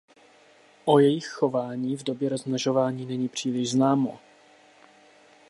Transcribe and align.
O 0.85 0.99
jejich 0.99 1.27
chování 1.27 1.95
v 1.97 2.03
době 2.03 2.29
rozmnožování 2.29 3.05
není 3.05 3.27
příliš 3.29 3.71
známo. 3.71 4.19